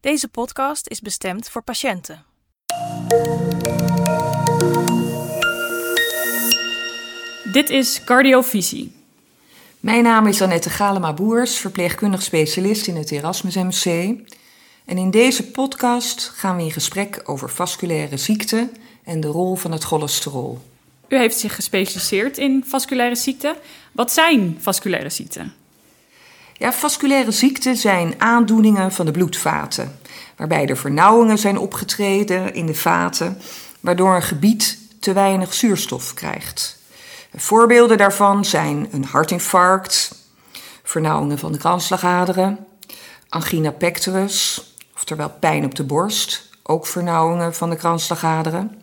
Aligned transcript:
Deze 0.00 0.28
podcast 0.28 0.88
is 0.88 1.00
bestemd 1.00 1.50
voor 1.50 1.62
patiënten. 1.62 2.24
Dit 7.52 7.70
is 7.70 8.04
Cardiovisie. 8.04 8.92
Mijn 9.80 10.02
naam 10.02 10.26
is 10.26 10.42
Annette 10.42 10.70
Galema-Boers, 10.70 11.56
verpleegkundig 11.56 12.22
specialist 12.22 12.86
in 12.86 12.96
het 12.96 13.10
Erasmus 13.10 13.54
MC. 13.54 13.84
En 14.84 14.98
in 14.98 15.10
deze 15.10 15.50
podcast 15.50 16.28
gaan 16.28 16.56
we 16.56 16.62
in 16.62 16.70
gesprek 16.70 17.20
over 17.24 17.50
vasculaire 17.50 18.16
ziekten 18.16 18.70
en 19.04 19.20
de 19.20 19.28
rol 19.28 19.54
van 19.54 19.72
het 19.72 19.84
cholesterol. 19.84 20.58
U 21.08 21.16
heeft 21.16 21.38
zich 21.38 21.54
gespecialiseerd 21.54 22.38
in 22.38 22.64
vasculaire 22.66 23.16
ziekten. 23.16 23.56
Wat 23.92 24.12
zijn 24.12 24.56
vasculaire 24.60 25.10
ziekten? 25.10 25.59
Ja, 26.60 26.72
vasculaire 26.72 27.30
ziekten 27.30 27.76
zijn 27.76 28.14
aandoeningen 28.18 28.92
van 28.92 29.06
de 29.06 29.12
bloedvaten, 29.12 29.98
waarbij 30.36 30.66
er 30.66 30.76
vernauwingen 30.76 31.38
zijn 31.38 31.58
opgetreden 31.58 32.54
in 32.54 32.66
de 32.66 32.74
vaten, 32.74 33.38
waardoor 33.80 34.14
een 34.14 34.22
gebied 34.22 34.78
te 34.98 35.12
weinig 35.12 35.54
zuurstof 35.54 36.14
krijgt. 36.14 36.78
Voorbeelden 37.36 37.98
daarvan 37.98 38.44
zijn 38.44 38.88
een 38.92 39.04
hartinfarct, 39.04 40.14
vernauwingen 40.82 41.38
van 41.38 41.52
de 41.52 41.58
kransslagaderen, 41.58 42.66
angina 43.28 43.70
pectoris, 43.70 44.74
oftewel 44.94 45.30
pijn 45.30 45.64
op 45.64 45.74
de 45.74 45.84
borst, 45.84 46.50
ook 46.62 46.86
vernauwingen 46.86 47.54
van 47.54 47.70
de 47.70 47.76
kransslagaderen, 47.76 48.82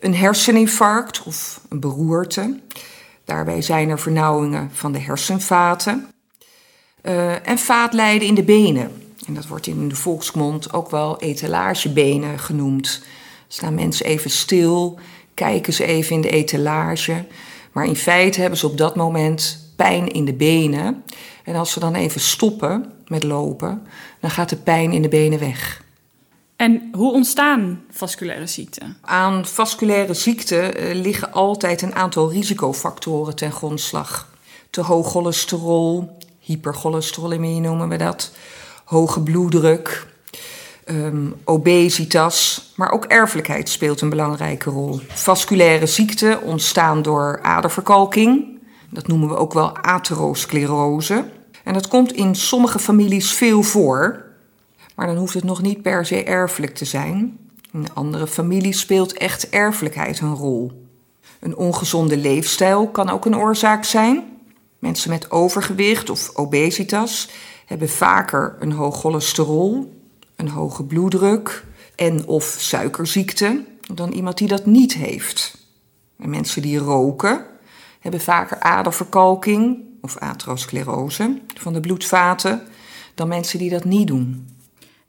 een 0.00 0.14
herseninfarct 0.14 1.22
of 1.22 1.60
een 1.68 1.80
beroerte. 1.80 2.60
Daarbij 3.24 3.62
zijn 3.62 3.88
er 3.88 3.98
vernauwingen 3.98 4.70
van 4.72 4.92
de 4.92 5.00
hersenvaten. 5.00 6.11
Uh, 7.02 7.48
en 7.48 7.58
vaatlijden 7.58 8.28
in 8.28 8.34
de 8.34 8.42
benen. 8.42 8.90
En 9.26 9.34
dat 9.34 9.46
wordt 9.46 9.66
in 9.66 9.88
de 9.88 9.96
volksmond 9.96 10.72
ook 10.72 10.90
wel 10.90 11.20
etalagebenen 11.20 12.38
genoemd. 12.38 13.02
Staan 13.48 13.74
mensen 13.74 14.06
even 14.06 14.30
stil, 14.30 14.98
kijken 15.34 15.72
ze 15.72 15.84
even 15.84 16.14
in 16.14 16.20
de 16.20 16.30
etalage. 16.30 17.24
Maar 17.72 17.84
in 17.84 17.96
feite 17.96 18.40
hebben 18.40 18.58
ze 18.58 18.66
op 18.66 18.76
dat 18.76 18.96
moment 18.96 19.70
pijn 19.76 20.08
in 20.08 20.24
de 20.24 20.32
benen. 20.32 21.02
En 21.44 21.54
als 21.54 21.72
ze 21.72 21.80
dan 21.80 21.94
even 21.94 22.20
stoppen 22.20 22.92
met 23.06 23.22
lopen, 23.22 23.86
dan 24.20 24.30
gaat 24.30 24.48
de 24.48 24.56
pijn 24.56 24.92
in 24.92 25.02
de 25.02 25.08
benen 25.08 25.38
weg. 25.38 25.82
En 26.56 26.88
hoe 26.92 27.12
ontstaan 27.12 27.84
vasculaire 27.90 28.46
ziekten? 28.46 28.96
Aan 29.00 29.46
vasculaire 29.46 30.14
ziekten 30.14 30.82
uh, 30.82 30.94
liggen 31.02 31.32
altijd 31.32 31.82
een 31.82 31.94
aantal 31.94 32.30
risicofactoren 32.30 33.36
ten 33.36 33.52
grondslag. 33.52 34.28
Te 34.70 34.80
hoog 34.80 35.10
cholesterol, 35.10 36.16
hypercholesterolemie 36.42 37.60
noemen 37.60 37.88
we 37.88 37.96
dat, 37.96 38.32
hoge 38.84 39.20
bloeddruk, 39.20 40.06
um, 40.86 41.34
obesitas, 41.44 42.72
maar 42.76 42.90
ook 42.90 43.04
erfelijkheid 43.04 43.68
speelt 43.68 44.00
een 44.00 44.08
belangrijke 44.08 44.70
rol. 44.70 45.00
Vasculaire 45.08 45.86
ziekten 45.86 46.42
ontstaan 46.42 47.02
door 47.02 47.40
aderverkalking, 47.42 48.60
dat 48.90 49.06
noemen 49.06 49.28
we 49.28 49.36
ook 49.36 49.52
wel 49.52 49.76
atherosclerose. 49.78 51.24
En 51.64 51.72
dat 51.72 51.88
komt 51.88 52.12
in 52.12 52.34
sommige 52.34 52.78
families 52.78 53.32
veel 53.32 53.62
voor, 53.62 54.24
maar 54.94 55.06
dan 55.06 55.16
hoeft 55.16 55.34
het 55.34 55.44
nog 55.44 55.62
niet 55.62 55.82
per 55.82 56.06
se 56.06 56.24
erfelijk 56.24 56.74
te 56.74 56.84
zijn. 56.84 57.38
In 57.72 57.86
andere 57.94 58.26
families 58.26 58.80
speelt 58.80 59.12
echt 59.12 59.48
erfelijkheid 59.48 60.20
een 60.20 60.34
rol. 60.34 60.86
Een 61.40 61.56
ongezonde 61.56 62.16
leefstijl 62.16 62.88
kan 62.88 63.10
ook 63.10 63.24
een 63.24 63.36
oorzaak 63.36 63.84
zijn. 63.84 64.31
Mensen 64.82 65.10
met 65.10 65.30
overgewicht 65.30 66.10
of 66.10 66.30
obesitas 66.34 67.28
hebben 67.66 67.88
vaker 67.88 68.56
een 68.58 68.72
hoog 68.72 68.96
cholesterol, 68.96 70.00
een 70.36 70.48
hoge 70.48 70.84
bloeddruk 70.84 71.64
en 71.96 72.26
of 72.26 72.56
suikerziekte 72.58 73.64
dan 73.94 74.12
iemand 74.12 74.38
die 74.38 74.48
dat 74.48 74.66
niet 74.66 74.94
heeft. 74.94 75.66
En 76.18 76.30
mensen 76.30 76.62
die 76.62 76.78
roken 76.78 77.44
hebben 78.00 78.20
vaker 78.20 78.60
aderverkalking 78.60 79.78
of 80.00 80.18
atherosclerose 80.18 81.40
van 81.58 81.72
de 81.72 81.80
bloedvaten 81.80 82.62
dan 83.14 83.28
mensen 83.28 83.58
die 83.58 83.70
dat 83.70 83.84
niet 83.84 84.06
doen. 84.06 84.48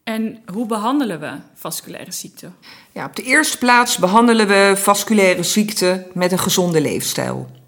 En 0.04 0.44
hoe 0.54 0.66
behandelen 0.66 1.20
we 1.20 1.32
vasculaire 1.54 2.12
ziekten? 2.12 2.56
Ja, 2.92 3.06
op 3.06 3.16
de 3.16 3.24
eerste 3.24 3.58
plaats 3.58 3.98
behandelen 3.98 4.48
we 4.48 4.74
vasculaire 4.76 5.44
ziekten 5.44 6.06
met 6.14 6.32
een 6.32 6.40
gezonde 6.40 6.82
leefstijl. 6.82 7.62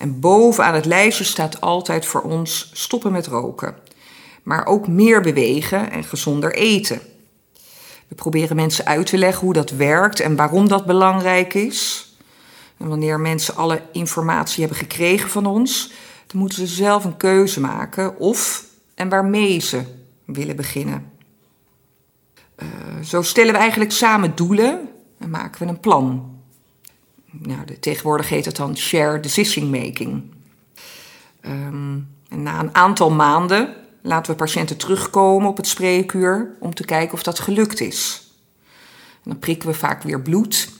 En 0.00 0.20
bovenaan 0.20 0.74
het 0.74 0.84
lijstje 0.84 1.24
staat 1.24 1.60
altijd 1.60 2.06
voor 2.06 2.22
ons 2.22 2.70
stoppen 2.72 3.12
met 3.12 3.26
roken. 3.26 3.74
Maar 4.42 4.66
ook 4.66 4.88
meer 4.88 5.20
bewegen 5.20 5.90
en 5.90 6.04
gezonder 6.04 6.54
eten. 6.54 7.00
We 8.08 8.14
proberen 8.14 8.56
mensen 8.56 8.86
uit 8.86 9.06
te 9.06 9.18
leggen 9.18 9.44
hoe 9.44 9.52
dat 9.52 9.70
werkt 9.70 10.20
en 10.20 10.36
waarom 10.36 10.68
dat 10.68 10.86
belangrijk 10.86 11.54
is. 11.54 12.08
En 12.76 12.88
wanneer 12.88 13.20
mensen 13.20 13.56
alle 13.56 13.82
informatie 13.92 14.60
hebben 14.60 14.78
gekregen 14.78 15.30
van 15.30 15.46
ons, 15.46 15.92
dan 16.26 16.40
moeten 16.40 16.58
ze 16.58 16.74
zelf 16.74 17.04
een 17.04 17.16
keuze 17.16 17.60
maken 17.60 18.18
of 18.18 18.64
en 18.94 19.08
waarmee 19.08 19.58
ze 19.58 19.82
willen 20.24 20.56
beginnen. 20.56 21.12
Uh, 22.56 22.68
zo 23.04 23.22
stellen 23.22 23.52
we 23.52 23.58
eigenlijk 23.58 23.92
samen 23.92 24.34
doelen 24.34 24.88
en 25.18 25.30
maken 25.30 25.62
we 25.62 25.68
een 25.68 25.80
plan 25.80 26.38
nou, 27.30 27.64
de, 27.64 27.78
tegenwoordig 27.78 28.28
heet 28.28 28.44
het 28.44 28.56
dan 28.56 28.76
share 28.76 29.20
decision 29.20 29.70
making. 29.70 30.22
Um, 31.46 32.08
en 32.28 32.42
na 32.42 32.60
een 32.60 32.74
aantal 32.74 33.10
maanden 33.10 33.74
laten 34.02 34.32
we 34.32 34.38
patiënten 34.38 34.76
terugkomen 34.76 35.48
op 35.48 35.56
het 35.56 35.66
spreekuur 35.66 36.56
om 36.60 36.74
te 36.74 36.84
kijken 36.84 37.14
of 37.14 37.22
dat 37.22 37.38
gelukt 37.38 37.80
is. 37.80 38.28
Dan 39.24 39.38
prikken 39.38 39.68
we 39.68 39.74
vaak 39.74 40.02
weer 40.02 40.22
bloed, 40.22 40.70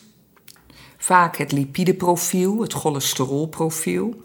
vaak 0.97 1.37
het 1.37 1.53
lipideprofiel, 1.53 2.61
het 2.61 2.73
cholesterolprofiel. 2.73 4.23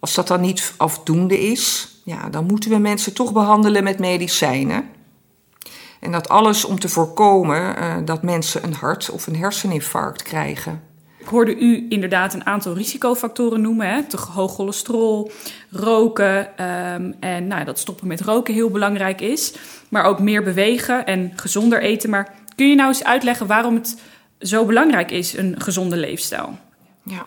Als 0.00 0.14
dat 0.14 0.28
dan 0.28 0.40
niet 0.40 0.74
afdoende 0.76 1.40
is, 1.40 1.88
ja, 2.04 2.28
dan 2.28 2.46
moeten 2.46 2.70
we 2.70 2.78
mensen 2.78 3.14
toch 3.14 3.32
behandelen 3.32 3.84
met 3.84 3.98
medicijnen. 3.98 4.90
En 6.00 6.12
dat 6.12 6.28
alles 6.28 6.64
om 6.64 6.78
te 6.78 6.88
voorkomen 6.88 7.78
uh, 7.78 7.96
dat 8.04 8.22
mensen 8.22 8.64
een 8.64 8.74
hart- 8.74 9.10
of 9.10 9.26
een 9.26 9.36
herseninfarct 9.36 10.22
krijgen. 10.22 10.89
Hoorde 11.30 11.58
u 11.58 11.86
inderdaad 11.88 12.34
een 12.34 12.46
aantal 12.46 12.74
risicofactoren 12.74 13.60
noemen. 13.60 13.88
Hè? 13.88 14.02
Te 14.02 14.16
hoog 14.16 14.54
cholesterol, 14.54 15.30
roken 15.70 16.38
um, 16.38 17.14
en 17.20 17.46
nou, 17.46 17.64
dat 17.64 17.78
stoppen 17.78 18.06
met 18.06 18.20
roken 18.20 18.54
heel 18.54 18.70
belangrijk 18.70 19.20
is. 19.20 19.54
Maar 19.88 20.04
ook 20.04 20.20
meer 20.20 20.42
bewegen 20.42 21.06
en 21.06 21.32
gezonder 21.36 21.82
eten. 21.82 22.10
Maar 22.10 22.34
kun 22.56 22.68
je 22.68 22.74
nou 22.74 22.88
eens 22.88 23.04
uitleggen 23.04 23.46
waarom 23.46 23.74
het 23.74 23.96
zo 24.40 24.64
belangrijk 24.64 25.10
is, 25.10 25.36
een 25.36 25.54
gezonde 25.60 25.96
leefstijl? 25.96 26.58
Ja, 27.02 27.26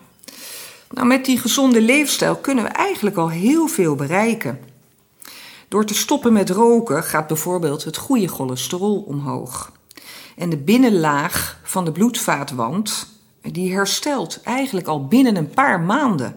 nou 0.90 1.06
met 1.06 1.24
die 1.24 1.38
gezonde 1.38 1.82
leefstijl 1.82 2.36
kunnen 2.36 2.64
we 2.64 2.70
eigenlijk 2.70 3.16
al 3.16 3.30
heel 3.30 3.66
veel 3.66 3.94
bereiken. 3.94 4.60
Door 5.68 5.84
te 5.84 5.94
stoppen 5.94 6.32
met 6.32 6.50
roken 6.50 7.02
gaat 7.04 7.26
bijvoorbeeld 7.26 7.84
het 7.84 7.96
goede 7.96 8.28
cholesterol 8.28 9.04
omhoog. 9.06 9.72
En 10.36 10.50
de 10.50 10.56
binnenlaag 10.56 11.58
van 11.62 11.84
de 11.84 11.92
bloedvaatwand 11.92 13.13
die 13.52 13.74
herstelt 13.74 14.40
eigenlijk 14.42 14.86
al 14.86 15.06
binnen 15.06 15.36
een 15.36 15.50
paar 15.50 15.80
maanden. 15.80 16.36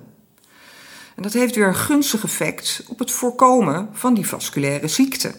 En 1.16 1.24
dat 1.24 1.34
heeft 1.34 1.56
weer 1.56 1.68
een 1.68 1.76
gunstig 1.76 2.24
effect 2.24 2.84
op 2.88 3.00
het 3.00 3.12
voorkomen 3.12 3.90
van 3.92 4.14
die 4.14 4.28
vasculaire 4.28 4.88
ziekte. 4.88 5.34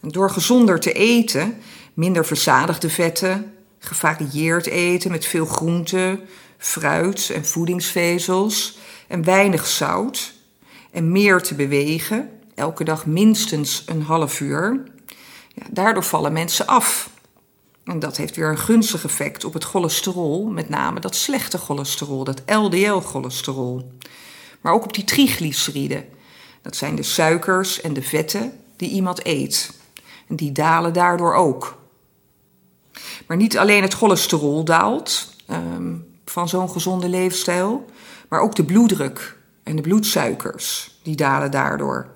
door 0.00 0.30
gezonder 0.30 0.80
te 0.80 0.92
eten, 0.92 1.58
minder 1.94 2.26
verzadigde 2.26 2.90
vetten, 2.90 3.54
gevarieerd 3.78 4.66
eten 4.66 5.10
met 5.10 5.26
veel 5.26 5.46
groenten, 5.46 6.20
fruit 6.58 7.30
en 7.30 7.44
voedingsvezels 7.44 8.78
en 9.08 9.24
weinig 9.24 9.66
zout 9.66 10.32
en 10.90 11.12
meer 11.12 11.42
te 11.42 11.54
bewegen, 11.54 12.30
elke 12.54 12.84
dag 12.84 13.06
minstens 13.06 13.82
een 13.86 14.02
half 14.02 14.40
uur, 14.40 14.82
ja, 15.54 15.62
daardoor 15.70 16.04
vallen 16.04 16.32
mensen 16.32 16.66
af. 16.66 17.10
En 17.90 17.98
dat 17.98 18.16
heeft 18.16 18.36
weer 18.36 18.48
een 18.48 18.58
gunstig 18.58 19.04
effect 19.04 19.44
op 19.44 19.52
het 19.52 19.64
cholesterol, 19.64 20.46
met 20.46 20.68
name 20.68 21.00
dat 21.00 21.14
slechte 21.14 21.58
cholesterol, 21.58 22.24
dat 22.24 22.42
LDL-cholesterol. 22.46 23.92
Maar 24.60 24.72
ook 24.72 24.84
op 24.84 24.92
die 24.92 25.04
triglyceriden. 25.04 26.04
Dat 26.62 26.76
zijn 26.76 26.94
de 26.94 27.02
suikers 27.02 27.80
en 27.80 27.92
de 27.92 28.02
vetten 28.02 28.52
die 28.76 28.90
iemand 28.90 29.26
eet. 29.26 29.72
En 30.28 30.36
die 30.36 30.52
dalen 30.52 30.92
daardoor 30.92 31.34
ook. 31.34 31.78
Maar 33.26 33.36
niet 33.36 33.58
alleen 33.58 33.82
het 33.82 33.94
cholesterol 33.94 34.64
daalt 34.64 35.34
um, 35.50 36.06
van 36.24 36.48
zo'n 36.48 36.70
gezonde 36.70 37.08
leefstijl, 37.08 37.84
maar 38.28 38.40
ook 38.40 38.54
de 38.54 38.64
bloeddruk 38.64 39.38
en 39.62 39.76
de 39.76 39.82
bloedsuikers, 39.82 40.98
die 41.02 41.16
dalen 41.16 41.50
daardoor. 41.50 42.08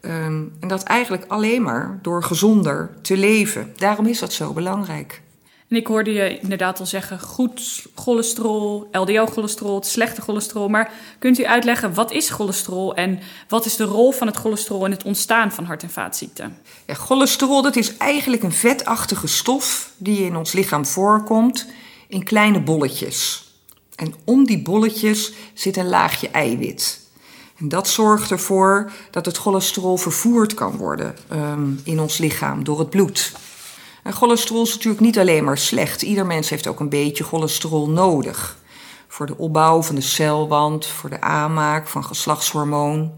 Um, 0.00 0.52
en 0.60 0.68
dat 0.68 0.82
eigenlijk 0.82 1.24
alleen 1.28 1.62
maar 1.62 1.98
door 2.02 2.22
gezonder 2.22 2.90
te 3.02 3.16
leven. 3.16 3.72
Daarom 3.76 4.06
is 4.06 4.18
dat 4.18 4.32
zo 4.32 4.52
belangrijk. 4.52 5.22
En 5.68 5.76
ik 5.76 5.86
hoorde 5.86 6.12
je 6.12 6.38
inderdaad 6.38 6.80
al 6.80 6.86
zeggen 6.86 7.20
goed 7.20 7.86
cholesterol, 7.94 8.88
LDL-cholesterol, 8.92 9.74
het 9.74 9.86
slechte 9.86 10.20
cholesterol. 10.20 10.68
Maar 10.68 10.92
kunt 11.18 11.38
u 11.38 11.46
uitleggen 11.46 11.94
wat 11.94 12.12
is 12.12 12.30
cholesterol 12.30 12.94
en 12.94 13.20
wat 13.48 13.64
is 13.66 13.76
de 13.76 13.84
rol 13.84 14.12
van 14.12 14.26
het 14.26 14.36
cholesterol 14.36 14.84
in 14.84 14.90
het 14.90 15.04
ontstaan 15.04 15.52
van 15.52 15.64
hart- 15.64 15.82
en 15.82 15.90
vaatziekten? 15.90 16.58
Ja, 16.86 16.94
cholesterol 16.94 17.62
dat 17.62 17.76
is 17.76 17.96
eigenlijk 17.96 18.42
een 18.42 18.52
vetachtige 18.52 19.26
stof 19.26 19.92
die 19.96 20.24
in 20.24 20.36
ons 20.36 20.52
lichaam 20.52 20.86
voorkomt 20.86 21.66
in 22.08 22.24
kleine 22.24 22.60
bolletjes. 22.60 23.46
En 23.94 24.14
om 24.24 24.46
die 24.46 24.62
bolletjes 24.62 25.32
zit 25.54 25.76
een 25.76 25.88
laagje 25.88 26.28
eiwit. 26.28 27.07
En 27.58 27.68
dat 27.68 27.88
zorgt 27.88 28.30
ervoor 28.30 28.92
dat 29.10 29.26
het 29.26 29.36
cholesterol 29.36 29.96
vervoerd 29.96 30.54
kan 30.54 30.76
worden 30.76 31.16
um, 31.32 31.80
in 31.84 32.00
ons 32.00 32.18
lichaam 32.18 32.64
door 32.64 32.78
het 32.78 32.90
bloed. 32.90 33.32
En 34.02 34.12
cholesterol 34.12 34.62
is 34.62 34.74
natuurlijk 34.74 35.02
niet 35.02 35.18
alleen 35.18 35.44
maar 35.44 35.58
slecht. 35.58 36.02
Ieder 36.02 36.26
mens 36.26 36.48
heeft 36.48 36.66
ook 36.66 36.80
een 36.80 36.88
beetje 36.88 37.24
cholesterol 37.24 37.88
nodig. 37.88 38.58
Voor 39.08 39.26
de 39.26 39.38
opbouw 39.38 39.82
van 39.82 39.94
de 39.94 40.00
celwand, 40.00 40.86
voor 40.86 41.10
de 41.10 41.20
aanmaak 41.20 41.88
van 41.88 42.04
geslachtshormoon, 42.04 43.12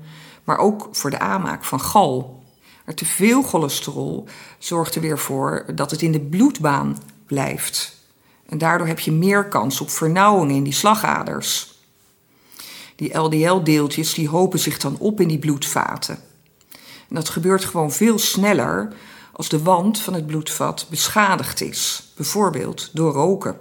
maar 0.44 0.58
ook 0.58 0.88
voor 0.92 1.10
de 1.10 1.18
aanmaak 1.18 1.64
van 1.64 1.80
gal. 1.80 2.42
Maar 2.84 2.94
te 2.94 3.04
veel 3.04 3.42
cholesterol 3.42 4.26
zorgt 4.58 4.94
er 4.94 5.00
weer 5.00 5.18
voor 5.18 5.64
dat 5.74 5.90
het 5.90 6.02
in 6.02 6.12
de 6.12 6.20
bloedbaan 6.20 6.98
blijft. 7.26 7.96
En 8.48 8.58
daardoor 8.58 8.86
heb 8.86 8.98
je 8.98 9.12
meer 9.12 9.48
kans 9.48 9.80
op 9.80 9.90
vernauwing 9.90 10.50
in 10.50 10.62
die 10.62 10.72
slagaders. 10.72 11.69
Die 13.00 13.18
LDL-deeltjes 13.18 14.14
die 14.14 14.28
hopen 14.28 14.58
zich 14.58 14.78
dan 14.78 14.96
op 14.98 15.20
in 15.20 15.28
die 15.28 15.38
bloedvaten. 15.38 16.18
En 17.08 17.14
dat 17.14 17.28
gebeurt 17.28 17.64
gewoon 17.64 17.92
veel 17.92 18.18
sneller 18.18 18.92
als 19.32 19.48
de 19.48 19.62
wand 19.62 20.00
van 20.00 20.14
het 20.14 20.26
bloedvat 20.26 20.86
beschadigd 20.90 21.60
is, 21.60 22.12
bijvoorbeeld 22.16 22.90
door 22.92 23.12
roken. 23.12 23.56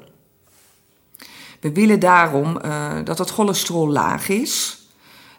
We 1.60 1.72
willen 1.72 2.00
daarom 2.00 2.60
uh, 2.66 2.92
dat 3.04 3.18
het 3.18 3.30
cholesterol 3.30 3.90
laag 3.90 4.30
is. 4.30 4.78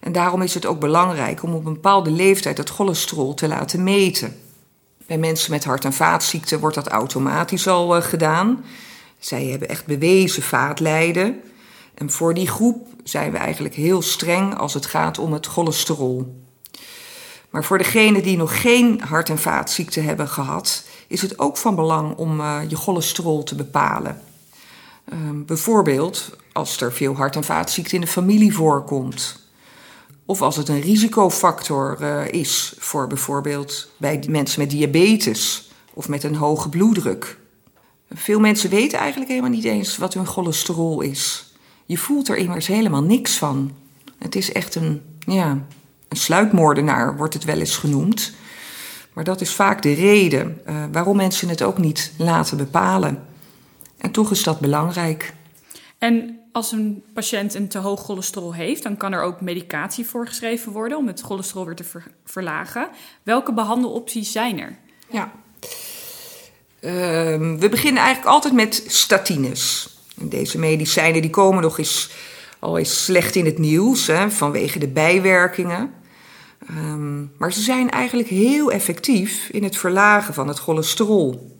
En 0.00 0.12
daarom 0.12 0.42
is 0.42 0.54
het 0.54 0.66
ook 0.66 0.80
belangrijk 0.80 1.42
om 1.42 1.54
op 1.54 1.64
een 1.64 1.72
bepaalde 1.72 2.10
leeftijd 2.10 2.58
het 2.58 2.70
cholesterol 2.70 3.34
te 3.34 3.48
laten 3.48 3.82
meten. 3.82 4.36
Bij 5.06 5.18
mensen 5.18 5.50
met 5.50 5.64
hart- 5.64 5.84
en 5.84 5.92
vaatziekten 5.92 6.60
wordt 6.60 6.76
dat 6.76 6.88
automatisch 6.88 7.68
al 7.68 7.96
uh, 7.96 8.02
gedaan. 8.02 8.64
Zij 9.18 9.44
hebben 9.44 9.68
echt 9.68 9.86
bewezen 9.86 10.42
vaatlijden. 10.42 11.40
En 12.00 12.10
voor 12.10 12.34
die 12.34 12.48
groep 12.48 12.86
zijn 13.04 13.32
we 13.32 13.38
eigenlijk 13.38 13.74
heel 13.74 14.02
streng 14.02 14.58
als 14.58 14.74
het 14.74 14.86
gaat 14.86 15.18
om 15.18 15.32
het 15.32 15.46
cholesterol. 15.46 16.44
Maar 17.50 17.64
voor 17.64 17.78
degenen 17.78 18.22
die 18.22 18.36
nog 18.36 18.60
geen 18.60 19.00
hart- 19.00 19.28
en 19.28 19.38
vaatziekte 19.38 20.00
hebben 20.00 20.28
gehad, 20.28 20.84
is 21.06 21.22
het 21.22 21.38
ook 21.38 21.56
van 21.56 21.74
belang 21.74 22.16
om 22.16 22.40
uh, 22.40 22.58
je 22.68 22.76
cholesterol 22.76 23.42
te 23.42 23.54
bepalen. 23.54 24.20
Uh, 25.12 25.18
bijvoorbeeld 25.46 26.36
als 26.52 26.80
er 26.80 26.92
veel 26.92 27.14
hart- 27.14 27.36
en 27.36 27.44
vaatziekte 27.44 27.94
in 27.94 28.00
de 28.00 28.06
familie 28.06 28.54
voorkomt. 28.54 29.48
Of 30.24 30.42
als 30.42 30.56
het 30.56 30.68
een 30.68 30.80
risicofactor 30.80 31.96
uh, 32.00 32.28
is 32.28 32.74
voor 32.78 33.06
bijvoorbeeld 33.06 33.88
bij 33.96 34.24
mensen 34.28 34.60
met 34.60 34.70
diabetes 34.70 35.70
of 35.94 36.08
met 36.08 36.22
een 36.22 36.36
hoge 36.36 36.68
bloeddruk. 36.68 37.38
Veel 38.10 38.40
mensen 38.40 38.70
weten 38.70 38.98
eigenlijk 38.98 39.30
helemaal 39.30 39.50
niet 39.50 39.64
eens 39.64 39.96
wat 39.96 40.14
hun 40.14 40.26
cholesterol 40.26 41.00
is. 41.00 41.49
Je 41.90 41.98
voelt 41.98 42.28
er 42.28 42.36
immers 42.36 42.66
helemaal 42.66 43.02
niks 43.02 43.36
van. 43.36 43.72
Het 44.18 44.34
is 44.34 44.52
echt 44.52 44.74
een, 44.74 45.02
ja, 45.18 45.50
een 46.08 46.16
sluipmoordenaar, 46.16 47.16
wordt 47.16 47.34
het 47.34 47.44
wel 47.44 47.58
eens 47.58 47.76
genoemd. 47.76 48.32
Maar 49.12 49.24
dat 49.24 49.40
is 49.40 49.54
vaak 49.54 49.82
de 49.82 49.92
reden 49.92 50.60
uh, 50.68 50.84
waarom 50.92 51.16
mensen 51.16 51.48
het 51.48 51.62
ook 51.62 51.78
niet 51.78 52.12
laten 52.18 52.56
bepalen. 52.56 53.26
En 53.98 54.10
toch 54.10 54.30
is 54.30 54.42
dat 54.42 54.60
belangrijk. 54.60 55.34
En 55.98 56.38
als 56.52 56.72
een 56.72 57.02
patiënt 57.14 57.54
een 57.54 57.68
te 57.68 57.78
hoog 57.78 58.00
cholesterol 58.00 58.54
heeft, 58.54 58.82
dan 58.82 58.96
kan 58.96 59.12
er 59.12 59.22
ook 59.22 59.40
medicatie 59.40 60.06
voorgeschreven 60.06 60.72
worden 60.72 60.98
om 60.98 61.06
het 61.06 61.20
cholesterol 61.20 61.66
weer 61.66 61.76
te 61.76 61.84
ver 61.84 62.06
verlagen. 62.24 62.88
Welke 63.22 63.52
behandelopties 63.52 64.32
zijn 64.32 64.60
er? 64.60 64.76
Ja. 65.08 65.32
Uh, 66.80 66.90
we 67.58 67.68
beginnen 67.70 68.02
eigenlijk 68.02 68.34
altijd 68.34 68.54
met 68.54 68.84
statines. 68.86 69.89
Deze 70.22 70.58
medicijnen 70.58 71.22
die 71.22 71.30
komen 71.30 71.62
nog 71.62 71.78
eens 71.78 72.10
al 72.58 72.78
eens 72.78 73.04
slecht 73.04 73.34
in 73.34 73.44
het 73.44 73.58
nieuws 73.58 74.06
hè, 74.06 74.30
vanwege 74.30 74.78
de 74.78 74.88
bijwerkingen. 74.88 75.94
Um, 76.70 77.32
maar 77.38 77.52
ze 77.52 77.60
zijn 77.60 77.90
eigenlijk 77.90 78.28
heel 78.28 78.72
effectief 78.72 79.48
in 79.48 79.62
het 79.62 79.76
verlagen 79.76 80.34
van 80.34 80.48
het 80.48 80.58
cholesterol. 80.58 81.58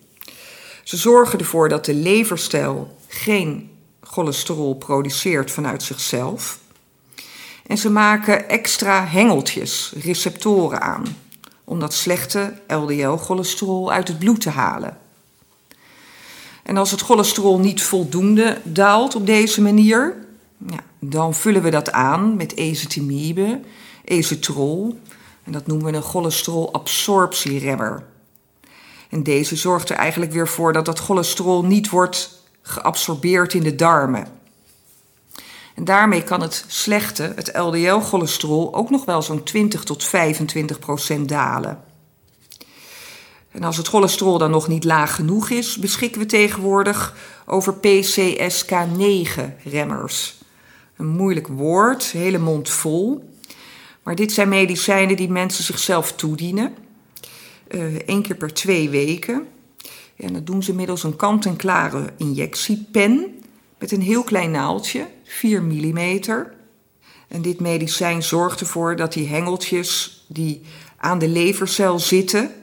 Ze 0.83 0.97
zorgen 0.97 1.39
ervoor 1.39 1.69
dat 1.69 1.85
de 1.85 1.95
levercel 1.95 2.97
geen 3.09 3.71
cholesterol 4.01 4.75
produceert 4.75 5.51
vanuit 5.51 5.83
zichzelf. 5.83 6.59
En 7.67 7.79
ze 7.79 7.91
maken 7.91 8.49
extra 8.49 9.07
hengeltjes, 9.07 9.93
receptoren 10.03 10.81
aan, 10.81 11.17
om 11.65 11.81
dat 11.81 11.95
slechte 11.95 12.53
LDL-cholesterol 12.69 13.93
uit 13.93 14.09
het 14.09 14.19
bloed 14.19 14.41
te 14.41 14.51
halen. 14.51 14.99
En 16.63 16.77
als 16.77 16.91
het 16.91 17.01
cholesterol 17.01 17.59
niet 17.59 17.83
voldoende 17.83 18.61
daalt 18.65 19.15
op 19.15 19.27
deze 19.27 19.63
manier, 19.63 20.17
ja, 20.67 20.79
dan 20.99 21.35
vullen 21.35 21.63
we 21.63 21.71
dat 21.71 21.93
aan 21.93 22.37
met 22.37 22.57
ezetimibe, 22.57 23.61
ezetrol. 24.05 25.01
En 25.45 25.53
dat 25.53 25.67
noemen 25.67 25.91
we 25.91 25.97
een 25.97 26.03
cholesterolabsorptieremmer. 26.03 28.05
En 29.09 29.23
deze 29.23 29.57
zorgt 29.57 29.91
er 29.91 29.97
eigenlijk 29.97 30.33
weer 30.33 30.49
voor 30.49 30.73
dat 30.73 30.85
dat 30.85 30.99
cholesterol 30.99 31.65
niet 31.65 31.91
wordt 31.91 32.43
geabsorbeerd 32.63 33.55
in 33.55 33.63
de 33.63 33.75
darmen. 33.75 34.27
En 35.75 35.85
daarmee 35.85 36.23
kan 36.23 36.41
het 36.41 36.65
slechte, 36.69 37.33
het 37.35 37.57
LDL-cholesterol, 37.57 38.75
ook 38.75 38.91
nog 38.91 39.05
wel 39.05 39.23
zo'n 39.23 39.43
20 39.43 39.85
tot 39.85 40.05
25 40.05 40.79
procent 40.79 41.29
dalen. 41.29 41.90
En 43.51 43.63
als 43.63 43.77
het 43.77 43.89
cholesterol 43.89 44.39
dan 44.39 44.51
nog 44.51 44.69
niet 44.69 44.85
laag 44.85 45.15
genoeg 45.15 45.51
is, 45.51 45.77
beschikken 45.77 46.21
we 46.21 46.27
tegenwoordig 46.27 47.17
over 47.47 47.75
PCSK9-remmers. 47.75 50.39
Een 50.97 51.09
moeilijk 51.09 51.47
woord, 51.47 52.05
hele 52.05 52.39
mond 52.39 52.69
vol. 52.69 53.29
Maar 54.03 54.15
dit 54.15 54.33
zijn 54.33 54.49
medicijnen 54.49 55.17
die 55.17 55.31
mensen 55.31 55.65
zichzelf 55.65 56.13
toedienen. 56.13 56.75
Uh, 57.69 57.95
één 57.95 58.23
keer 58.23 58.37
per 58.37 58.55
twee 58.55 58.91
weken. 58.91 59.47
En 60.17 60.33
dat 60.33 60.47
doen 60.47 60.63
ze 60.63 60.75
middels 60.75 61.03
een 61.03 61.17
kant-en-klare 61.17 62.13
injectiepen 62.17 63.41
met 63.79 63.93
een 63.93 64.03
heel 64.03 64.23
klein 64.23 64.51
naaldje, 64.51 65.07
4 65.25 65.63
mm. 65.63 66.21
En 67.29 67.43
dit 67.43 67.61
medicijn 67.61 68.23
zorgt 68.23 68.61
ervoor 68.61 68.97
dat 68.97 69.13
die 69.13 69.29
hengeltjes 69.29 70.25
die 70.29 70.63
aan 70.97 71.19
de 71.19 71.29
levercel 71.29 71.99
zitten, 71.99 72.60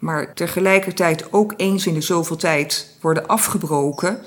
maar 0.00 0.34
tegelijkertijd 0.34 1.32
ook 1.32 1.54
eens 1.56 1.86
in 1.86 1.94
de 1.94 2.00
zoveel 2.00 2.36
tijd 2.36 2.96
worden 3.00 3.26
afgebroken, 3.26 4.20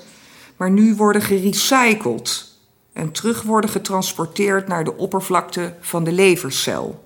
maar 0.56 0.70
nu 0.70 0.94
worden 0.94 1.22
gerecycled 1.22 2.52
en 2.92 3.12
terug 3.12 3.42
worden 3.42 3.70
getransporteerd 3.70 4.68
naar 4.68 4.84
de 4.84 4.96
oppervlakte 4.96 5.74
van 5.80 6.04
de 6.04 6.12
levercel. 6.12 7.04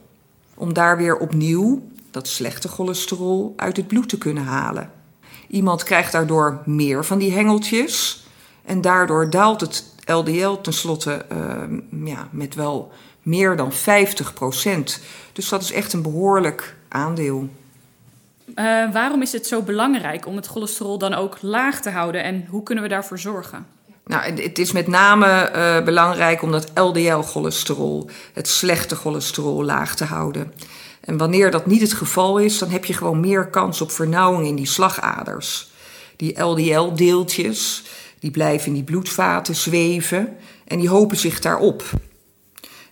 Om 0.54 0.73
daar 0.73 0.97
weer 0.97 1.16
opnieuw 1.16 1.83
dat 2.11 2.28
slechte 2.28 2.69
cholesterol 2.69 3.52
uit 3.57 3.76
het 3.76 3.87
bloed 3.87 4.09
te 4.09 4.19
kunnen 4.19 4.45
halen. 4.45 4.90
Iemand 5.49 5.83
krijgt 5.83 6.12
daardoor 6.12 6.62
meer 6.64 7.04
van 7.04 7.19
die 7.19 7.33
hengeltjes 7.33 8.26
en 8.64 8.81
daardoor 8.81 9.31
daalt 9.31 9.61
het 9.61 9.85
LDL 10.04 10.52
tenslotte 10.52 11.25
uh, 11.33 12.07
ja, 12.07 12.28
met 12.31 12.54
wel 12.54 12.93
meer 13.23 13.57
dan 13.57 13.73
50 13.73 14.35
procent. 14.35 15.00
Dus 15.33 15.49
dat 15.49 15.62
is 15.62 15.73
echt 15.73 15.93
een 15.93 16.02
behoorlijk 16.02 16.76
aandeel. 16.88 17.49
Uh, 18.55 18.93
waarom 18.93 19.23
is 19.23 19.33
het 19.33 19.47
zo 19.47 19.62
belangrijk 19.62 20.26
om 20.26 20.37
het 20.37 20.47
cholesterol 20.47 20.99
dan 20.99 21.14
ook 21.14 21.38
laag 21.40 21.81
te 21.81 21.90
houden 21.90 22.23
en 22.23 22.47
hoe 22.49 22.62
kunnen 22.62 22.85
we 22.85 22.90
daarvoor 22.90 23.19
zorgen? 23.19 23.67
Nou, 24.09 24.43
het 24.43 24.59
is 24.59 24.73
met 24.73 24.87
name 24.87 25.52
uh, 25.55 25.85
belangrijk 25.85 26.43
om 26.43 26.50
dat 26.50 26.71
LDL-cholesterol, 26.75 28.11
het 28.33 28.49
slechte 28.49 28.95
cholesterol, 28.97 29.64
laag 29.64 29.97
te 29.97 30.05
houden. 30.05 30.52
En 31.00 31.17
wanneer 31.17 31.50
dat 31.50 31.67
niet 31.67 31.81
het 31.81 31.93
geval 31.93 32.38
is, 32.38 32.59
dan 32.59 32.71
heb 32.71 32.85
je 32.85 32.93
gewoon 32.93 33.21
meer 33.21 33.47
kans 33.47 33.81
op 33.81 33.90
vernauwing 33.90 34.47
in 34.47 34.57
die 34.57 34.67
slagaders. 34.67 35.71
Die 36.17 36.40
LDL-deeltjes, 36.40 37.85
die 38.19 38.31
blijven 38.31 38.67
in 38.67 38.75
die 38.75 38.83
bloedvaten 38.83 39.57
zweven 39.57 40.37
en 40.64 40.78
die 40.78 40.88
hopen 40.88 41.17
zich 41.17 41.40
daarop. 41.40 41.83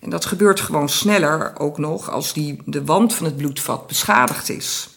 En 0.00 0.10
dat 0.10 0.25
gebeurt 0.25 0.60
gewoon 0.60 0.88
sneller 0.88 1.58
ook 1.58 1.78
nog 1.78 2.10
als 2.10 2.32
die, 2.32 2.62
de 2.64 2.84
wand 2.84 3.14
van 3.14 3.26
het 3.26 3.36
bloedvat 3.36 3.86
beschadigd 3.86 4.48
is. 4.48 4.95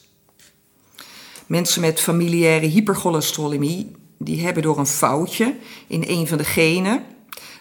Mensen 1.49 1.81
met 1.81 1.99
familiaire 1.99 2.65
hypercholesterolemie, 2.65 3.91
die 4.17 4.41
hebben 4.41 4.63
door 4.63 4.77
een 4.77 4.87
foutje 4.87 5.55
in 5.87 6.03
een 6.07 6.27
van 6.27 6.37
de 6.37 6.43
genen 6.43 7.03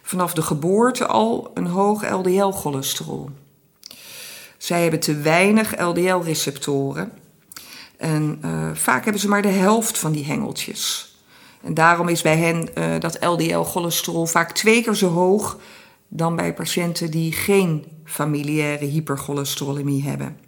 vanaf 0.02 0.32
de 0.32 0.42
geboorte 0.42 1.06
al 1.06 1.50
een 1.54 1.66
hoog 1.66 2.10
LDL-cholesterol. 2.10 3.30
Zij 4.58 4.82
hebben 4.82 5.00
te 5.00 5.16
weinig 5.16 5.80
LDL-receptoren 5.80 7.12
en 7.96 8.38
uh, 8.44 8.70
vaak 8.74 9.02
hebben 9.02 9.20
ze 9.20 9.28
maar 9.28 9.42
de 9.42 9.48
helft 9.48 9.98
van 9.98 10.12
die 10.12 10.24
hengeltjes. 10.24 11.14
En 11.62 11.74
daarom 11.74 12.08
is 12.08 12.22
bij 12.22 12.36
hen 12.36 12.68
uh, 12.74 13.00
dat 13.00 13.24
LDL-cholesterol 13.24 14.26
vaak 14.26 14.52
twee 14.52 14.82
keer 14.82 14.94
zo 14.94 15.08
hoog 15.08 15.58
dan 16.08 16.36
bij 16.36 16.54
patiënten 16.54 17.10
die 17.10 17.32
geen 17.32 17.84
familiaire 18.04 18.84
hypercholesterolemie 18.84 20.02
hebben. 20.02 20.47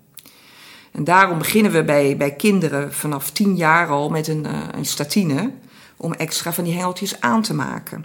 En 0.90 1.04
daarom 1.04 1.38
beginnen 1.38 1.72
we 1.72 1.84
bij, 1.84 2.16
bij 2.16 2.34
kinderen 2.34 2.92
vanaf 2.92 3.30
10 3.30 3.56
jaar 3.56 3.88
al 3.88 4.08
met 4.08 4.28
een, 4.28 4.44
uh, 4.46 4.58
een 4.72 4.84
statine 4.84 5.50
om 5.96 6.12
extra 6.12 6.52
van 6.52 6.64
die 6.64 6.72
hengeltjes 6.72 7.20
aan 7.20 7.42
te 7.42 7.54
maken. 7.54 8.04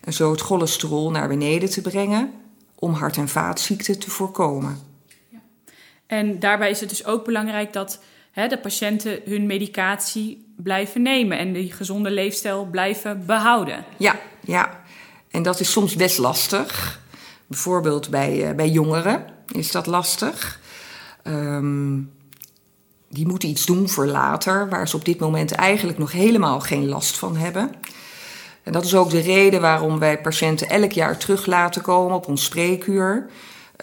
En 0.00 0.12
zo 0.12 0.30
het 0.30 0.40
cholesterol 0.40 1.10
naar 1.10 1.28
beneden 1.28 1.70
te 1.70 1.80
brengen 1.80 2.32
om 2.74 2.92
hart- 2.92 3.16
en 3.16 3.28
vaatziekten 3.28 3.98
te 3.98 4.10
voorkomen. 4.10 4.78
Ja. 5.28 5.38
En 6.06 6.38
daarbij 6.38 6.70
is 6.70 6.80
het 6.80 6.88
dus 6.88 7.04
ook 7.04 7.24
belangrijk 7.24 7.72
dat 7.72 8.00
hè, 8.30 8.48
de 8.48 8.58
patiënten 8.58 9.20
hun 9.24 9.46
medicatie 9.46 10.46
blijven 10.56 11.02
nemen 11.02 11.38
en 11.38 11.52
die 11.52 11.72
gezonde 11.72 12.10
leefstijl 12.10 12.66
blijven 12.70 13.26
behouden. 13.26 13.84
Ja, 13.96 14.18
ja. 14.40 14.84
En 15.30 15.42
dat 15.42 15.60
is 15.60 15.70
soms 15.70 15.96
best 15.96 16.18
lastig. 16.18 17.00
Bijvoorbeeld 17.46 18.10
bij, 18.10 18.48
uh, 18.48 18.54
bij 18.54 18.68
jongeren 18.68 19.26
is 19.52 19.70
dat 19.70 19.86
lastig. 19.86 20.60
Um, 21.28 22.10
die 23.08 23.26
moeten 23.26 23.48
iets 23.48 23.66
doen 23.66 23.88
voor 23.88 24.06
later, 24.06 24.68
waar 24.68 24.88
ze 24.88 24.96
op 24.96 25.04
dit 25.04 25.18
moment 25.18 25.52
eigenlijk 25.52 25.98
nog 25.98 26.12
helemaal 26.12 26.60
geen 26.60 26.88
last 26.88 27.18
van 27.18 27.36
hebben. 27.36 27.70
En 28.62 28.72
dat 28.72 28.84
is 28.84 28.94
ook 28.94 29.10
de 29.10 29.20
reden 29.20 29.60
waarom 29.60 29.98
wij 29.98 30.20
patiënten 30.20 30.68
elk 30.68 30.92
jaar 30.92 31.18
terug 31.18 31.46
laten 31.46 31.82
komen 31.82 32.16
op 32.16 32.28
ons 32.28 32.44
spreekuur. 32.44 33.30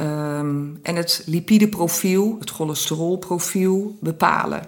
Um, 0.02 0.80
en 0.84 0.96
het 0.96 1.24
lipideprofiel, 1.26 2.36
het 2.40 2.50
cholesterolprofiel, 2.50 3.98
bepalen. 4.02 4.64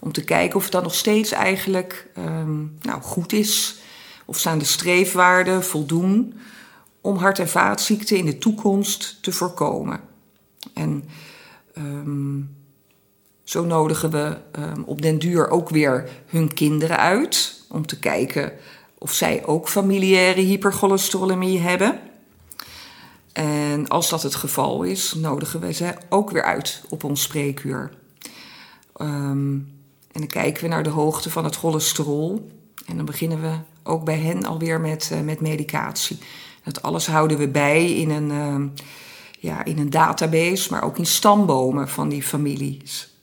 Om 0.00 0.12
te 0.12 0.24
kijken 0.24 0.56
of 0.56 0.72
het 0.72 0.82
nog 0.82 0.94
steeds 0.94 1.32
eigenlijk 1.32 2.10
um, 2.18 2.76
nou, 2.82 3.02
goed 3.02 3.32
is. 3.32 3.80
Of 4.24 4.38
staan 4.38 4.58
de 4.58 4.64
streefwaarden 4.64 5.64
voldoen 5.64 6.34
om 7.00 7.16
hart- 7.16 7.38
en 7.38 7.48
vaatziekten 7.48 8.16
in 8.16 8.24
de 8.24 8.38
toekomst 8.38 9.18
te 9.20 9.32
voorkomen. 9.32 10.00
En 10.74 11.04
um, 11.78 12.56
zo 13.44 13.64
nodigen 13.64 14.10
we 14.10 14.36
um, 14.58 14.82
op 14.84 15.02
den 15.02 15.18
duur 15.18 15.48
ook 15.48 15.68
weer 15.68 16.08
hun 16.26 16.54
kinderen 16.54 16.98
uit 16.98 17.64
om 17.68 17.86
te 17.86 17.98
kijken 17.98 18.52
of 18.98 19.12
zij 19.12 19.46
ook 19.46 19.68
familiaire 19.68 20.40
hypercholesterolemie 20.40 21.58
hebben. 21.58 22.00
En 23.32 23.88
als 23.88 24.08
dat 24.08 24.22
het 24.22 24.34
geval 24.34 24.82
is, 24.82 25.14
nodigen 25.14 25.60
we 25.60 25.72
ze 25.72 25.94
ook 26.08 26.30
weer 26.30 26.42
uit 26.42 26.82
op 26.88 27.04
ons 27.04 27.22
spreekuur. 27.22 27.90
Um, 29.00 29.80
en 30.12 30.20
dan 30.20 30.26
kijken 30.26 30.62
we 30.62 30.68
naar 30.68 30.82
de 30.82 30.90
hoogte 30.90 31.30
van 31.30 31.44
het 31.44 31.56
cholesterol. 31.56 32.50
En 32.86 32.96
dan 32.96 33.04
beginnen 33.04 33.40
we 33.40 33.56
ook 33.82 34.04
bij 34.04 34.18
hen 34.18 34.44
alweer 34.44 34.80
met, 34.80 35.10
uh, 35.12 35.20
met 35.20 35.40
medicatie. 35.40 36.18
Dat 36.64 36.82
alles 36.82 37.06
houden 37.06 37.38
we 37.38 37.48
bij 37.48 37.92
in 37.92 38.10
een, 38.10 38.30
ja, 39.42 39.64
in 39.64 39.78
een 39.78 39.90
database, 39.90 40.70
maar 40.70 40.82
ook 40.82 40.98
in 40.98 41.06
stambomen 41.06 41.88
van 41.88 42.08
die 42.08 42.22
families. 42.22 43.14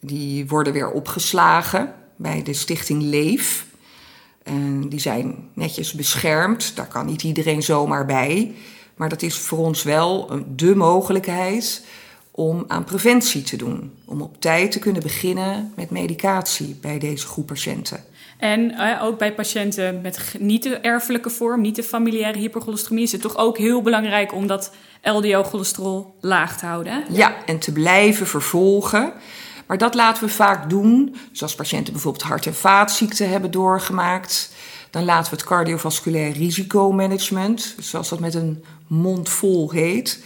Die 0.00 0.48
worden 0.48 0.72
weer 0.72 0.90
opgeslagen 0.90 1.94
bij 2.16 2.42
de 2.42 2.52
stichting 2.52 3.02
Leef. 3.02 3.66
En 4.42 4.88
die 4.88 5.00
zijn 5.00 5.48
netjes 5.54 5.92
beschermd. 5.92 6.76
Daar 6.76 6.88
kan 6.88 7.06
niet 7.06 7.22
iedereen 7.22 7.62
zomaar 7.62 8.06
bij. 8.06 8.54
Maar 8.96 9.08
dat 9.08 9.22
is 9.22 9.38
voor 9.38 9.58
ons 9.58 9.82
wel 9.82 10.30
de 10.56 10.74
mogelijkheid 10.74 11.84
om 12.30 12.64
aan 12.68 12.84
preventie 12.84 13.42
te 13.42 13.56
doen. 13.56 13.92
Om 14.04 14.20
op 14.20 14.40
tijd 14.40 14.72
te 14.72 14.78
kunnen 14.78 15.02
beginnen 15.02 15.72
met 15.76 15.90
medicatie 15.90 16.78
bij 16.80 16.98
deze 16.98 17.26
groep 17.26 17.46
patiënten. 17.46 18.04
En 18.38 18.60
uh, 18.60 19.02
ook 19.02 19.18
bij 19.18 19.34
patiënten 19.34 20.00
met 20.00 20.34
niet 20.38 20.62
de 20.62 20.76
erfelijke 20.76 21.30
vorm, 21.30 21.60
niet 21.60 21.76
de 21.76 21.82
familiaire 21.82 22.38
hypercholesteremie, 22.38 23.04
is 23.04 23.12
het 23.12 23.20
toch 23.20 23.36
ook 23.36 23.58
heel 23.58 23.82
belangrijk 23.82 24.34
om 24.34 24.46
dat 24.46 24.72
LDL-cholesterol 25.02 26.14
laag 26.20 26.58
te 26.58 26.66
houden? 26.66 27.04
Ja, 27.10 27.34
en 27.46 27.58
te 27.58 27.72
blijven 27.72 28.26
vervolgen. 28.26 29.12
Maar 29.66 29.78
dat 29.78 29.94
laten 29.94 30.24
we 30.24 30.30
vaak 30.30 30.70
doen, 30.70 31.16
zoals 31.32 31.54
patiënten 31.54 31.92
bijvoorbeeld 31.92 32.24
hart- 32.24 32.46
en 32.46 32.54
vaatziekten 32.54 33.30
hebben 33.30 33.50
doorgemaakt. 33.50 34.52
Dan 34.90 35.04
laten 35.04 35.30
we 35.30 35.36
het 35.36 35.46
cardiovasculair 35.46 36.32
risicomanagement, 36.32 37.74
zoals 37.78 38.08
dat 38.08 38.20
met 38.20 38.34
een 38.34 38.64
mond 38.86 39.28
vol 39.28 39.70
heet, 39.70 40.22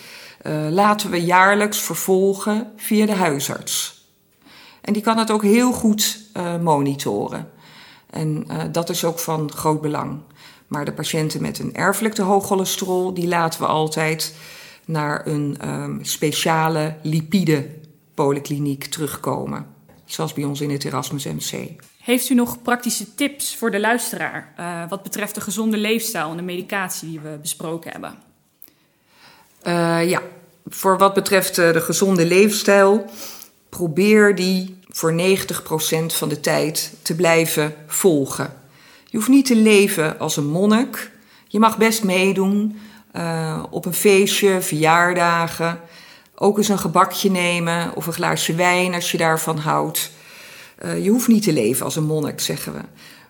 uh, 0.46 0.68
laten 0.70 1.10
we 1.10 1.24
jaarlijks 1.24 1.78
vervolgen 1.78 2.72
via 2.76 3.06
de 3.06 3.14
huisarts. 3.14 4.02
En 4.80 4.92
die 4.92 5.02
kan 5.02 5.18
het 5.18 5.30
ook 5.30 5.42
heel 5.42 5.72
goed 5.72 6.20
uh, 6.36 6.58
monitoren. 6.58 7.50
En 8.10 8.44
uh, 8.50 8.62
dat 8.72 8.90
is 8.90 9.04
ook 9.04 9.18
van 9.18 9.52
groot 9.52 9.80
belang. 9.80 10.18
Maar 10.66 10.84
de 10.84 10.92
patiënten 10.92 11.42
met 11.42 11.58
een 11.58 11.74
erfelijk 11.74 12.14
te 12.14 12.22
hoog 12.22 12.46
cholesterol, 12.46 13.14
die 13.14 13.28
laten 13.28 13.60
we 13.60 13.66
altijd 13.66 14.34
naar 14.84 15.26
een 15.26 15.58
um, 15.68 16.04
speciale 16.04 16.96
lipide 17.02 17.68
polykliniek 18.14 18.84
terugkomen. 18.84 19.66
Zoals 20.04 20.32
bij 20.32 20.44
ons 20.44 20.60
in 20.60 20.70
het 20.70 20.84
Erasmus 20.84 21.24
MC. 21.24 21.82
Heeft 21.98 22.28
u 22.28 22.34
nog 22.34 22.62
praktische 22.62 23.14
tips 23.14 23.56
voor 23.56 23.70
de 23.70 23.80
luisteraar 23.80 24.54
wat 24.88 25.02
betreft 25.02 25.34
de 25.34 25.40
gezonde 25.40 25.76
leefstijl 25.76 26.30
en 26.30 26.36
de 26.36 26.42
medicatie 26.42 27.08
die 27.08 27.20
we 27.20 27.38
besproken 27.40 27.90
hebben? 27.90 28.33
Uh, 29.66 30.08
ja, 30.08 30.22
voor 30.66 30.98
wat 30.98 31.14
betreft 31.14 31.58
uh, 31.58 31.72
de 31.72 31.80
gezonde 31.80 32.26
leefstijl, 32.26 33.04
probeer 33.68 34.34
die 34.34 34.78
voor 34.90 35.12
90% 35.12 35.16
van 36.06 36.28
de 36.28 36.40
tijd 36.40 36.92
te 37.02 37.14
blijven 37.14 37.74
volgen. 37.86 38.52
Je 39.04 39.16
hoeft 39.16 39.28
niet 39.28 39.46
te 39.46 39.56
leven 39.56 40.18
als 40.18 40.36
een 40.36 40.46
monnik. 40.46 41.10
Je 41.48 41.58
mag 41.58 41.78
best 41.78 42.04
meedoen 42.04 42.78
op 43.70 43.84
een 43.84 43.94
feestje, 43.94 44.60
verjaardagen. 44.60 45.80
Ook 46.34 46.58
eens 46.58 46.68
een 46.68 46.78
gebakje 46.78 47.30
nemen 47.30 47.94
of 47.94 48.06
een 48.06 48.12
glaasje 48.12 48.54
wijn 48.54 48.94
als 48.94 49.10
je 49.10 49.18
daarvan 49.18 49.58
houdt. 49.58 50.10
Je 51.02 51.10
hoeft 51.10 51.28
niet 51.28 51.42
te 51.42 51.52
leven 51.52 51.84
als 51.84 51.96
een 51.96 52.04
monnik, 52.04 52.40
zeggen 52.40 52.72
we. 52.72 52.80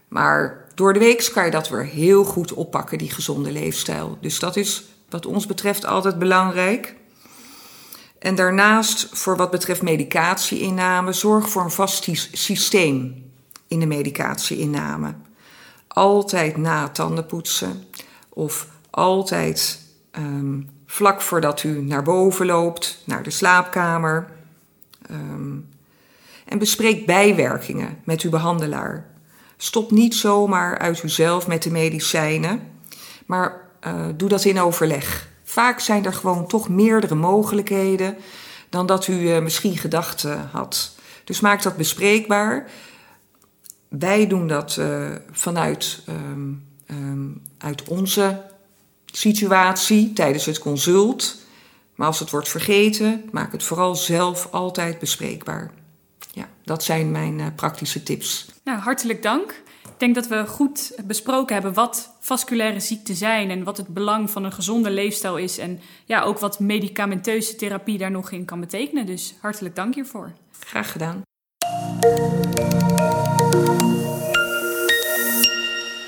Maar 0.09 0.65
door 0.75 0.93
de 0.93 0.99
week 0.99 1.31
kan 1.33 1.45
je 1.45 1.51
dat 1.51 1.69
weer 1.69 1.85
heel 1.85 2.25
goed 2.25 2.53
oppakken, 2.53 2.99
die 2.99 3.11
gezonde 3.11 3.53
leefstijl. 3.53 4.19
Dus 4.21 4.39
dat 4.39 4.57
is 4.57 4.85
wat 5.15 5.27
ons 5.27 5.47
betreft 5.47 5.87
altijd 5.87 6.19
belangrijk. 6.19 6.95
En 8.19 8.35
daarnaast, 8.35 9.09
voor 9.13 9.37
wat 9.37 9.51
betreft 9.51 9.83
medicatieinname, 9.83 11.13
zorg 11.13 11.49
voor 11.49 11.63
een 11.63 11.71
vast 11.71 12.09
systeem 12.33 13.25
in 13.69 13.81
de 13.81 13.87
medicatieinname. 13.87 15.15
Altijd 15.89 16.57
na 16.57 16.89
tandenpoetsen 16.89 17.85
of 18.29 18.69
altijd 18.91 19.81
um, 20.19 20.69
vlak 20.87 21.21
voordat 21.21 21.63
u 21.63 21.83
naar 21.83 22.03
boven 22.03 22.47
loopt, 22.47 23.03
naar 23.05 23.23
de 23.23 23.31
slaapkamer. 23.31 24.31
Um, 25.11 25.69
en 26.45 26.59
bespreek 26.59 27.07
bijwerkingen 27.07 27.99
met 28.05 28.21
uw 28.21 28.31
behandelaar. 28.31 29.07
Stop 29.57 29.91
niet 29.91 30.15
zomaar 30.15 30.79
uit 30.79 31.03
uzelf 31.03 31.47
met 31.47 31.63
de 31.63 31.71
medicijnen, 31.71 32.61
maar 33.27 33.64
uh, 33.87 34.07
doe 34.17 34.29
dat 34.29 34.45
in 34.45 34.61
overleg. 34.61 35.29
Vaak 35.43 35.81
zijn 35.81 36.05
er 36.05 36.13
gewoon 36.13 36.47
toch 36.47 36.69
meerdere 36.69 37.15
mogelijkheden 37.15 38.17
dan 38.69 38.87
dat 38.87 39.07
u 39.07 39.13
uh, 39.13 39.39
misschien 39.39 39.77
gedacht 39.77 40.23
had. 40.51 40.95
Dus 41.25 41.41
maak 41.41 41.63
dat 41.63 41.77
bespreekbaar. 41.77 42.71
Wij 43.89 44.27
doen 44.27 44.49
dat 44.49 44.81
vanuit 45.31 46.03
um, 46.09 46.67
um, 46.91 47.43
uit 47.59 47.89
onze 47.89 48.43
situatie 49.05 50.13
tijdens 50.13 50.47
het 50.47 50.59
consult. 50.59 51.37
Maar 51.95 52.07
als 52.07 52.19
het 52.19 52.31
wordt 52.31 52.49
vergeten, 52.49 53.29
maak 53.31 53.53
het 53.53 53.63
vooral 53.63 53.95
zelf 53.97 54.49
altijd 54.51 54.99
bespreekbaar. 54.99 55.71
Ja, 56.33 56.49
dat 56.65 56.83
zijn 56.85 57.11
mijn 57.11 57.55
praktische 57.55 58.03
tips. 58.03 58.49
Nou, 58.65 58.79
hartelijk 58.79 59.23
dank. 59.23 59.63
Ik 59.89 60.01
denk 60.01 60.15
dat 60.15 60.27
we 60.27 60.47
goed 60.47 60.99
besproken 61.05 61.55
hebben 61.55 61.75
wat 61.75 62.17
vasculaire 62.21 62.81
ziekten 62.81 63.15
zijn 63.15 63.51
en 63.51 63.65
wat 63.65 63.77
het 63.77 63.89
belang 63.89 64.31
van 64.31 64.45
een 64.45 64.53
gezonde 64.53 64.91
leefstijl 64.91 65.37
is. 65.37 65.59
En 65.59 65.81
ja, 66.05 66.23
ook 66.23 66.39
wat 66.39 66.61
medicamenteuze 66.61 67.57
therapie 67.57 67.99
daar 67.99 68.11
nog 68.11 68.31
in 68.31 68.45
kan 68.45 68.61
betekenen. 68.61 69.07
Dus 69.07 69.35
hartelijk 69.41 69.77
dank 69.77 69.95
hiervoor. 69.95 70.33
Graag 70.61 70.93
gedaan. 70.93 71.23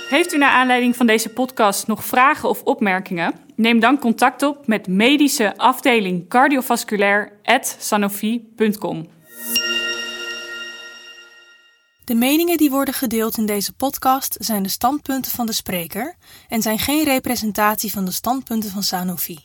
Heeft 0.09 0.33
u 0.33 0.39
naar 0.39 0.51
aanleiding 0.51 0.97
van 0.97 1.07
deze 1.07 1.29
podcast 1.29 1.87
nog 1.87 2.05
vragen 2.05 2.49
of 2.49 2.63
opmerkingen? 2.63 3.35
Neem 3.55 3.81
dan 3.81 3.99
contact 3.99 4.43
op 4.43 4.67
met 4.67 4.89
medische 4.89 5.57
afdeling 5.57 6.29
cardiovasculair@sanofi.com. 6.29 9.07
De 12.07 12.15
meningen 12.15 12.57
die 12.57 12.71
worden 12.71 12.95
gedeeld 12.95 13.39
in 13.39 13.47
deze 13.47 13.73
podcast 13.73 14.37
zijn 14.39 14.63
de 14.63 14.69
standpunten 14.69 15.33
van 15.33 15.47
de 15.47 15.53
spreker 15.53 16.17
en 16.49 16.63
zijn 16.63 16.79
geen 16.79 17.05
representatie 17.05 17.93
van 17.93 18.05
de 18.05 18.11
standpunten 18.11 18.71
van 18.71 18.83
Sanofi. 18.83 19.39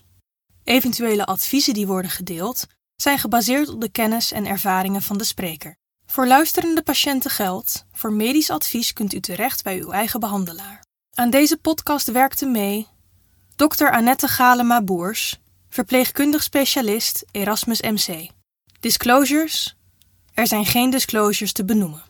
Eventuele 0.63 1.25
adviezen 1.25 1.74
die 1.74 1.88
worden 1.88 2.12
gedeeld 2.12 2.68
zijn 2.96 3.20
gebaseerd 3.20 3.70
op 3.70 3.82
de 3.82 3.89
kennis 3.89 4.32
en 4.32 4.46
ervaringen 4.46 5.01
van 5.01 5.18
de 5.18 5.24
spreker. 5.24 5.75
Voor 6.06 6.27
luisterende 6.27 6.82
patiënten 6.82 7.32
geldt: 7.32 7.86
voor 7.91 8.13
medisch 8.13 8.50
advies 8.50 8.94
kunt 8.94 9.13
u 9.13 9.20
terecht 9.20 9.63
bij 9.63 9.80
uw 9.80 9.91
eigen 9.91 10.20
behandelaar. 10.20 10.84
Aan 11.13 11.30
deze 11.30 11.58
podcast 11.58 12.12
werkte 12.12 12.46
mee 12.46 12.88
Dr. 13.56 13.89
Annette 13.89 14.27
Galema 14.27 14.82
Boers, 14.82 15.39
verpleegkundig 15.70 16.44
specialist 16.44 17.25
Erasmus 17.32 17.82
MC. 17.82 18.30
Disclosures: 18.80 19.75
Er 20.34 20.48
zijn 20.48 20.65
geen 20.65 20.89
disclosures 20.89 21.51
te 21.51 21.65
benoemen. 21.65 22.10